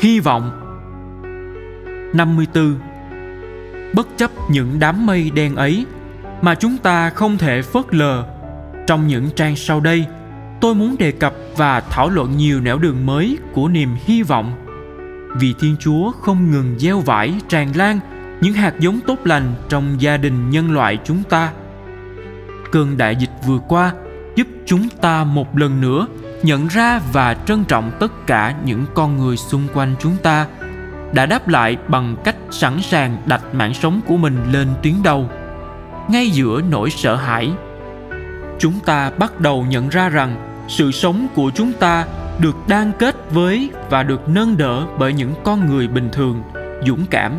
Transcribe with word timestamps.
hy 0.00 0.20
vọng. 0.20 0.50
54 2.14 2.74
bất 3.94 4.08
chấp 4.16 4.30
những 4.50 4.76
đám 4.78 5.06
mây 5.06 5.30
đen 5.30 5.56
ấy 5.56 5.86
mà 6.42 6.54
chúng 6.54 6.76
ta 6.76 7.10
không 7.10 7.38
thể 7.38 7.62
phớt 7.62 7.94
lờ, 7.94 8.24
trong 8.86 9.06
những 9.06 9.30
trang 9.36 9.56
sau 9.56 9.80
đây, 9.80 10.04
tôi 10.60 10.74
muốn 10.74 10.96
đề 10.98 11.12
cập 11.12 11.34
và 11.56 11.80
thảo 11.80 12.08
luận 12.10 12.36
nhiều 12.36 12.60
nẻo 12.60 12.78
đường 12.78 13.06
mới 13.06 13.38
của 13.52 13.68
niềm 13.68 13.96
hy 14.04 14.22
vọng. 14.22 14.52
Vì 15.40 15.54
thiên 15.60 15.76
chúa 15.80 16.12
không 16.12 16.50
ngừng 16.50 16.78
gieo 16.78 17.00
vải, 17.00 17.34
tràn 17.48 17.76
lan 17.76 18.00
những 18.40 18.52
hạt 18.52 18.74
giống 18.78 19.00
tốt 19.06 19.18
lành 19.24 19.54
trong 19.68 19.96
gia 20.00 20.16
đình 20.16 20.50
nhân 20.50 20.72
loại 20.72 20.98
chúng 21.04 21.22
ta. 21.28 21.52
Cơn 22.72 22.96
đại 22.96 23.16
dịch 23.16 23.30
vừa 23.46 23.58
qua 23.68 23.92
giúp 24.36 24.46
chúng 24.66 24.88
ta 25.00 25.24
một 25.24 25.58
lần 25.58 25.80
nữa 25.80 26.06
nhận 26.42 26.66
ra 26.66 27.00
và 27.12 27.34
trân 27.34 27.64
trọng 27.64 27.90
tất 28.00 28.26
cả 28.26 28.54
những 28.64 28.86
con 28.94 29.16
người 29.16 29.36
xung 29.36 29.68
quanh 29.74 29.94
chúng 30.00 30.16
ta, 30.22 30.46
đã 31.12 31.26
đáp 31.26 31.48
lại 31.48 31.76
bằng 31.88 32.16
cách 32.24 32.36
sẵn 32.50 32.82
sàng 32.82 33.22
đặt 33.26 33.54
mạng 33.54 33.74
sống 33.74 34.00
của 34.06 34.16
mình 34.16 34.36
lên 34.52 34.68
tuyến 34.82 34.94
đầu. 35.02 35.30
Ngay 36.08 36.30
giữa 36.30 36.60
nỗi 36.70 36.90
sợ 36.90 37.16
hãi, 37.16 37.50
chúng 38.58 38.80
ta 38.84 39.10
bắt 39.10 39.40
đầu 39.40 39.66
nhận 39.68 39.88
ra 39.88 40.08
rằng 40.08 40.64
sự 40.68 40.90
sống 40.90 41.26
của 41.34 41.50
chúng 41.54 41.72
ta 41.72 42.06
được 42.38 42.56
đan 42.68 42.92
kết 42.98 43.16
với 43.30 43.70
và 43.90 44.02
được 44.02 44.28
nâng 44.28 44.56
đỡ 44.56 44.86
bởi 44.98 45.12
những 45.12 45.34
con 45.44 45.66
người 45.66 45.88
bình 45.88 46.08
thường, 46.12 46.42
dũng 46.86 47.06
cảm, 47.10 47.32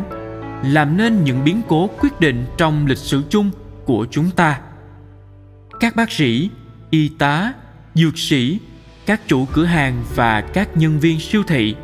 làm 0.62 0.96
nên 0.96 1.24
những 1.24 1.44
biến 1.44 1.60
cố 1.68 1.90
quyết 2.00 2.20
định 2.20 2.44
trong 2.56 2.86
lịch 2.86 2.98
sử 2.98 3.22
chung 3.30 3.50
của 3.84 4.06
chúng 4.10 4.30
ta. 4.30 4.60
Các 5.80 5.96
bác 5.96 6.12
sĩ, 6.12 6.50
y 6.90 7.08
tá, 7.08 7.52
dược 7.94 8.18
sĩ 8.18 8.58
các 9.06 9.20
chủ 9.26 9.46
cửa 9.52 9.64
hàng 9.64 10.04
và 10.14 10.40
các 10.40 10.76
nhân 10.76 11.00
viên 11.00 11.20
siêu 11.20 11.42
thị, 11.46 11.74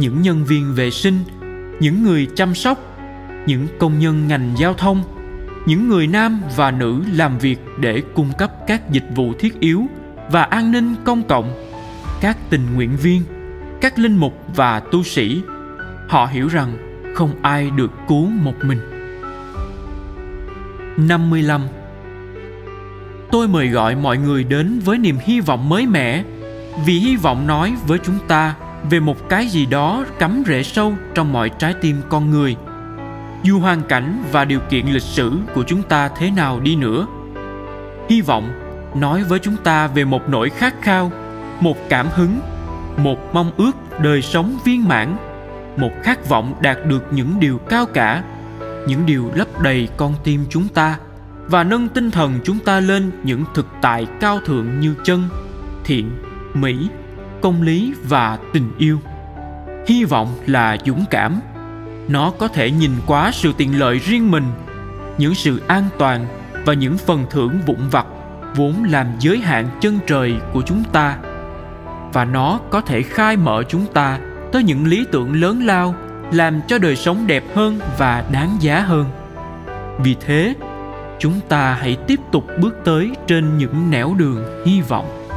những 0.00 0.22
nhân 0.22 0.44
viên 0.44 0.74
vệ 0.74 0.90
sinh, 0.90 1.18
những 1.80 2.02
người 2.02 2.28
chăm 2.36 2.54
sóc, 2.54 2.78
những 3.46 3.66
công 3.78 3.98
nhân 3.98 4.28
ngành 4.28 4.54
giao 4.58 4.74
thông, 4.74 5.02
những 5.66 5.88
người 5.88 6.06
nam 6.06 6.42
và 6.56 6.70
nữ 6.70 7.02
làm 7.12 7.38
việc 7.38 7.58
để 7.80 8.02
cung 8.14 8.32
cấp 8.38 8.52
các 8.66 8.90
dịch 8.90 9.06
vụ 9.14 9.32
thiết 9.38 9.60
yếu 9.60 9.86
và 10.30 10.42
an 10.42 10.72
ninh 10.72 10.94
công 11.04 11.22
cộng. 11.22 11.64
Các 12.20 12.36
tình 12.50 12.74
nguyện 12.74 12.96
viên, 13.02 13.22
các 13.80 13.98
linh 13.98 14.16
mục 14.16 14.44
và 14.56 14.80
tu 14.80 15.02
sĩ, 15.02 15.42
họ 16.08 16.26
hiểu 16.26 16.48
rằng 16.48 16.78
không 17.14 17.30
ai 17.42 17.70
được 17.70 17.90
cứu 18.08 18.26
một 18.26 18.54
mình. 18.62 18.78
55 20.96 21.62
Tôi 23.30 23.48
mời 23.48 23.68
gọi 23.68 23.96
mọi 23.96 24.18
người 24.18 24.44
đến 24.44 24.80
với 24.84 24.98
niềm 24.98 25.16
hy 25.24 25.40
vọng 25.40 25.68
mới 25.68 25.86
mẻ 25.86 26.24
vì 26.84 26.98
hy 26.98 27.16
vọng 27.16 27.46
nói 27.46 27.74
với 27.86 27.98
chúng 27.98 28.18
ta 28.28 28.54
về 28.90 29.00
một 29.00 29.28
cái 29.28 29.46
gì 29.46 29.66
đó 29.66 30.04
cắm 30.18 30.42
rễ 30.46 30.62
sâu 30.62 30.94
trong 31.14 31.32
mọi 31.32 31.50
trái 31.58 31.74
tim 31.80 32.00
con 32.08 32.30
người. 32.30 32.56
Dù 33.42 33.60
hoàn 33.60 33.82
cảnh 33.82 34.24
và 34.32 34.44
điều 34.44 34.60
kiện 34.70 34.86
lịch 34.86 35.02
sử 35.02 35.32
của 35.54 35.62
chúng 35.66 35.82
ta 35.82 36.08
thế 36.08 36.30
nào 36.30 36.60
đi 36.60 36.76
nữa, 36.76 37.06
hy 38.08 38.20
vọng 38.20 38.50
nói 38.94 39.24
với 39.24 39.38
chúng 39.38 39.56
ta 39.56 39.86
về 39.86 40.04
một 40.04 40.28
nỗi 40.28 40.50
khát 40.50 40.82
khao, 40.82 41.12
một 41.60 41.76
cảm 41.88 42.08
hứng, 42.14 42.40
một 42.96 43.34
mong 43.34 43.52
ước 43.56 43.72
đời 44.02 44.22
sống 44.22 44.58
viên 44.64 44.88
mãn, 44.88 45.16
một 45.76 45.90
khát 46.02 46.28
vọng 46.28 46.54
đạt 46.60 46.78
được 46.86 47.04
những 47.10 47.40
điều 47.40 47.58
cao 47.58 47.86
cả, 47.86 48.22
những 48.86 49.06
điều 49.06 49.30
lấp 49.34 49.62
đầy 49.62 49.88
con 49.96 50.14
tim 50.24 50.44
chúng 50.50 50.68
ta 50.68 50.98
và 51.48 51.64
nâng 51.64 51.88
tinh 51.88 52.10
thần 52.10 52.40
chúng 52.44 52.58
ta 52.58 52.80
lên 52.80 53.10
những 53.22 53.44
thực 53.54 53.66
tại 53.82 54.06
cao 54.20 54.40
thượng 54.46 54.80
như 54.80 54.94
chân, 55.04 55.28
thiện 55.84 56.10
mỹ, 56.60 56.88
công 57.42 57.62
lý 57.62 57.94
và 58.04 58.38
tình 58.52 58.72
yêu. 58.78 59.00
Hy 59.86 60.04
vọng 60.04 60.28
là 60.46 60.76
dũng 60.86 61.04
cảm. 61.10 61.40
Nó 62.08 62.30
có 62.38 62.48
thể 62.48 62.70
nhìn 62.70 62.90
quá 63.06 63.30
sự 63.32 63.52
tiện 63.56 63.78
lợi 63.78 63.98
riêng 63.98 64.30
mình, 64.30 64.44
những 65.18 65.34
sự 65.34 65.62
an 65.66 65.84
toàn 65.98 66.26
và 66.64 66.74
những 66.74 66.98
phần 66.98 67.26
thưởng 67.30 67.58
vụn 67.66 67.88
vặt 67.90 68.06
vốn 68.56 68.84
làm 68.84 69.06
giới 69.18 69.38
hạn 69.38 69.68
chân 69.80 69.98
trời 70.06 70.34
của 70.52 70.62
chúng 70.62 70.84
ta. 70.92 71.16
Và 72.12 72.24
nó 72.24 72.60
có 72.70 72.80
thể 72.80 73.02
khai 73.02 73.36
mở 73.36 73.62
chúng 73.68 73.86
ta 73.86 74.18
tới 74.52 74.62
những 74.62 74.86
lý 74.86 75.06
tưởng 75.12 75.40
lớn 75.40 75.62
lao, 75.64 75.94
làm 76.32 76.60
cho 76.68 76.78
đời 76.78 76.96
sống 76.96 77.26
đẹp 77.26 77.44
hơn 77.54 77.80
và 77.98 78.24
đáng 78.32 78.56
giá 78.60 78.80
hơn. 78.80 79.06
Vì 79.98 80.16
thế, 80.26 80.54
chúng 81.18 81.40
ta 81.48 81.78
hãy 81.80 81.96
tiếp 82.06 82.20
tục 82.32 82.44
bước 82.60 82.76
tới 82.84 83.10
trên 83.26 83.58
những 83.58 83.90
nẻo 83.90 84.14
đường 84.18 84.64
hy 84.66 84.80
vọng. 84.80 85.27